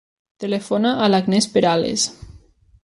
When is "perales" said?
1.57-2.09